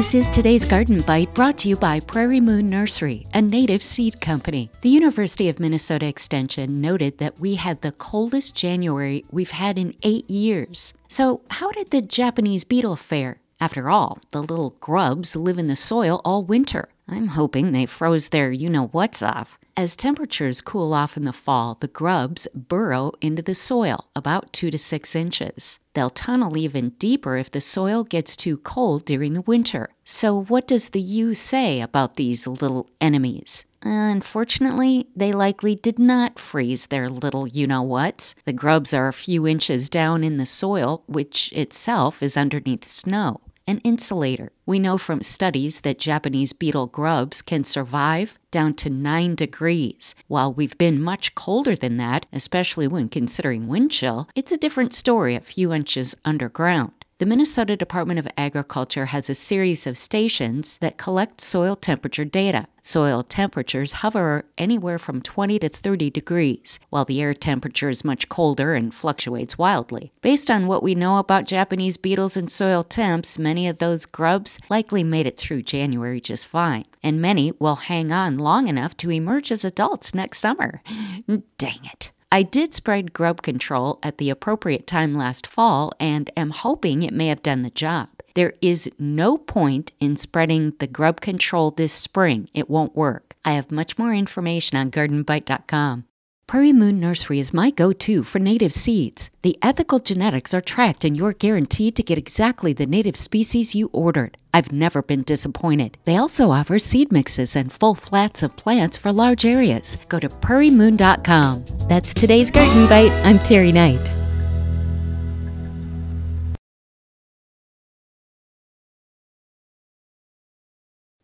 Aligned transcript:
This 0.00 0.14
is 0.14 0.30
today's 0.30 0.64
Garden 0.64 1.02
Bite 1.02 1.34
brought 1.34 1.58
to 1.58 1.68
you 1.68 1.76
by 1.76 2.00
Prairie 2.00 2.40
Moon 2.40 2.70
Nursery, 2.70 3.26
a 3.34 3.42
native 3.42 3.82
seed 3.82 4.18
company. 4.18 4.70
The 4.80 4.88
University 4.88 5.50
of 5.50 5.60
Minnesota 5.60 6.06
Extension 6.06 6.80
noted 6.80 7.18
that 7.18 7.38
we 7.38 7.56
had 7.56 7.82
the 7.82 7.92
coldest 7.92 8.56
January 8.56 9.26
we've 9.30 9.50
had 9.50 9.76
in 9.76 9.94
eight 10.02 10.30
years. 10.30 10.94
So, 11.06 11.42
how 11.50 11.70
did 11.72 11.90
the 11.90 12.00
Japanese 12.00 12.64
beetle 12.64 12.96
fare? 12.96 13.40
After 13.60 13.90
all, 13.90 14.18
the 14.30 14.40
little 14.40 14.74
grubs 14.80 15.36
live 15.36 15.58
in 15.58 15.66
the 15.66 15.76
soil 15.76 16.22
all 16.24 16.42
winter. 16.44 16.88
I'm 17.10 17.26
hoping 17.26 17.72
they 17.72 17.86
froze 17.86 18.28
their 18.28 18.52
you 18.52 18.70
know 18.70 18.86
what's 18.92 19.20
off. 19.20 19.58
As 19.76 19.96
temperatures 19.96 20.60
cool 20.60 20.94
off 20.94 21.16
in 21.16 21.24
the 21.24 21.32
fall, 21.32 21.76
the 21.80 21.88
grubs 21.88 22.46
burrow 22.54 23.12
into 23.20 23.42
the 23.42 23.54
soil 23.54 24.06
about 24.14 24.52
2 24.52 24.70
to 24.70 24.78
6 24.78 25.16
inches. 25.16 25.80
They'll 25.94 26.10
tunnel 26.10 26.56
even 26.56 26.90
deeper 26.90 27.36
if 27.36 27.50
the 27.50 27.60
soil 27.60 28.04
gets 28.04 28.36
too 28.36 28.58
cold 28.58 29.04
during 29.04 29.32
the 29.32 29.42
winter. 29.42 29.88
So, 30.04 30.44
what 30.44 30.68
does 30.68 30.90
the 30.90 31.00
U 31.00 31.34
say 31.34 31.80
about 31.80 32.14
these 32.14 32.46
little 32.46 32.88
enemies? 33.00 33.64
Unfortunately, 33.82 35.08
they 35.16 35.32
likely 35.32 35.74
did 35.74 35.98
not 35.98 36.38
freeze 36.38 36.86
their 36.86 37.08
little 37.08 37.48
you 37.48 37.66
know 37.66 37.82
whats. 37.82 38.36
The 38.44 38.52
grubs 38.52 38.94
are 38.94 39.08
a 39.08 39.12
few 39.12 39.48
inches 39.48 39.90
down 39.90 40.22
in 40.22 40.36
the 40.36 40.46
soil, 40.46 41.02
which 41.06 41.52
itself 41.54 42.22
is 42.22 42.36
underneath 42.36 42.84
snow 42.84 43.40
an 43.70 43.78
insulator. 43.78 44.50
We 44.66 44.78
know 44.78 44.98
from 44.98 45.22
studies 45.22 45.80
that 45.80 45.98
Japanese 45.98 46.52
beetle 46.52 46.88
grubs 46.88 47.40
can 47.40 47.64
survive 47.64 48.38
down 48.50 48.74
to 48.74 48.90
9 48.90 49.36
degrees. 49.36 50.14
While 50.26 50.52
we've 50.52 50.76
been 50.76 51.00
much 51.00 51.34
colder 51.34 51.76
than 51.76 51.96
that, 51.98 52.26
especially 52.32 52.88
when 52.88 53.08
considering 53.08 53.68
wind 53.68 53.92
chill, 53.92 54.28
it's 54.34 54.52
a 54.52 54.56
different 54.56 54.92
story 54.92 55.36
a 55.36 55.40
few 55.40 55.72
inches 55.72 56.16
underground. 56.24 56.99
The 57.20 57.26
Minnesota 57.26 57.76
Department 57.76 58.18
of 58.18 58.26
Agriculture 58.38 59.04
has 59.04 59.28
a 59.28 59.34
series 59.34 59.86
of 59.86 59.98
stations 59.98 60.78
that 60.78 60.96
collect 60.96 61.42
soil 61.42 61.76
temperature 61.76 62.24
data. 62.24 62.66
Soil 62.80 63.22
temperatures 63.22 63.92
hover 64.00 64.46
anywhere 64.56 64.98
from 64.98 65.20
20 65.20 65.58
to 65.58 65.68
30 65.68 66.08
degrees, 66.08 66.80
while 66.88 67.04
the 67.04 67.20
air 67.20 67.34
temperature 67.34 67.90
is 67.90 68.06
much 68.06 68.30
colder 68.30 68.72
and 68.72 68.94
fluctuates 68.94 69.58
wildly. 69.58 70.12
Based 70.22 70.50
on 70.50 70.66
what 70.66 70.82
we 70.82 70.94
know 70.94 71.18
about 71.18 71.44
Japanese 71.44 71.98
beetles 71.98 72.38
and 72.38 72.50
soil 72.50 72.82
temps, 72.82 73.38
many 73.38 73.68
of 73.68 73.80
those 73.80 74.06
grubs 74.06 74.58
likely 74.70 75.04
made 75.04 75.26
it 75.26 75.36
through 75.36 75.60
January 75.60 76.22
just 76.22 76.46
fine, 76.46 76.86
and 77.02 77.20
many 77.20 77.52
will 77.58 77.76
hang 77.76 78.10
on 78.10 78.38
long 78.38 78.66
enough 78.66 78.96
to 78.96 79.10
emerge 79.10 79.52
as 79.52 79.62
adults 79.62 80.14
next 80.14 80.38
summer. 80.38 80.80
Dang 81.58 81.84
it. 81.84 82.12
I 82.32 82.44
did 82.44 82.74
spread 82.74 83.12
grub 83.12 83.42
control 83.42 83.98
at 84.04 84.18
the 84.18 84.30
appropriate 84.30 84.86
time 84.86 85.16
last 85.16 85.48
fall 85.48 85.92
and 85.98 86.30
am 86.36 86.50
hoping 86.50 87.02
it 87.02 87.12
may 87.12 87.26
have 87.26 87.42
done 87.42 87.62
the 87.62 87.70
job. 87.70 88.08
There 88.34 88.54
is 88.62 88.88
no 89.00 89.36
point 89.36 89.90
in 89.98 90.14
spreading 90.14 90.74
the 90.78 90.86
grub 90.86 91.20
control 91.20 91.72
this 91.72 91.92
spring. 91.92 92.48
It 92.54 92.70
won't 92.70 92.94
work. 92.94 93.34
I 93.44 93.52
have 93.52 93.72
much 93.72 93.98
more 93.98 94.14
information 94.14 94.78
on 94.78 94.92
gardenbite.com. 94.92 96.04
Prairie 96.50 96.72
Moon 96.72 96.98
Nursery 96.98 97.38
is 97.38 97.54
my 97.54 97.70
go 97.70 97.92
to 97.92 98.24
for 98.24 98.40
native 98.40 98.72
seeds. 98.72 99.30
The 99.42 99.56
ethical 99.62 100.00
genetics 100.00 100.52
are 100.52 100.60
tracked, 100.60 101.04
and 101.04 101.16
you're 101.16 101.32
guaranteed 101.32 101.94
to 101.94 102.02
get 102.02 102.18
exactly 102.18 102.72
the 102.72 102.86
native 102.86 103.16
species 103.16 103.76
you 103.76 103.88
ordered. 103.92 104.36
I've 104.52 104.72
never 104.72 105.00
been 105.00 105.22
disappointed. 105.22 105.96
They 106.06 106.16
also 106.16 106.50
offer 106.50 106.80
seed 106.80 107.12
mixes 107.12 107.54
and 107.54 107.72
full 107.72 107.94
flats 107.94 108.42
of 108.42 108.56
plants 108.56 108.98
for 108.98 109.12
large 109.12 109.46
areas. 109.46 109.96
Go 110.08 110.18
to 110.18 110.28
prairiemoon.com. 110.28 111.66
That's 111.88 112.12
today's 112.12 112.50
Garden 112.50 112.88
Bite. 112.88 113.12
I'm 113.24 113.38
Terry 113.38 113.70
Knight. 113.70 114.19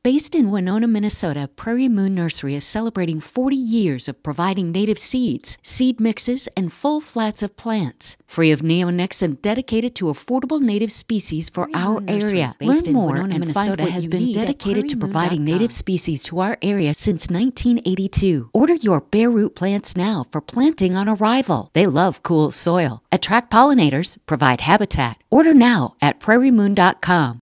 Based 0.06 0.36
in 0.36 0.52
Winona, 0.52 0.86
Minnesota, 0.86 1.50
Prairie 1.56 1.88
Moon 1.88 2.14
Nursery 2.14 2.54
is 2.54 2.64
celebrating 2.64 3.18
40 3.18 3.56
years 3.56 4.06
of 4.06 4.22
providing 4.22 4.70
native 4.70 5.00
seeds, 5.00 5.58
seed 5.62 5.98
mixes, 5.98 6.48
and 6.56 6.72
full 6.72 7.00
flats 7.00 7.42
of 7.42 7.56
plants, 7.56 8.16
free 8.24 8.52
of 8.52 8.60
neonics 8.60 9.20
and 9.20 9.42
dedicated 9.42 9.96
to 9.96 10.04
affordable 10.04 10.60
native 10.60 10.92
species 10.92 11.50
for 11.50 11.66
Prairie 11.66 11.84
our 11.84 11.94
Moon 11.94 12.06
Nursery, 12.06 12.38
area. 12.42 12.54
based 12.60 12.86
Learn 12.86 12.86
in 12.86 12.92
more, 12.92 13.12
Winona, 13.14 13.34
and 13.34 13.40
Minnesota, 13.40 13.90
has 13.90 14.06
been 14.06 14.30
dedicated 14.30 14.88
to 14.90 14.96
providing 14.96 15.42
native 15.44 15.72
species 15.72 16.22
to 16.22 16.38
our 16.38 16.56
area 16.62 16.94
since 16.94 17.28
1982. 17.28 18.50
Order 18.54 18.74
your 18.74 19.00
bare 19.00 19.28
root 19.28 19.56
plants 19.56 19.96
now 19.96 20.24
for 20.30 20.40
planting 20.40 20.94
on 20.94 21.08
arrival. 21.08 21.70
They 21.72 21.86
love 21.88 22.22
cool 22.22 22.52
soil, 22.52 23.02
attract 23.10 23.52
pollinators, 23.52 24.18
provide 24.26 24.60
habitat. 24.60 25.20
Order 25.32 25.52
now 25.52 25.96
at 26.00 26.20
prairiemoon.com. 26.20 27.34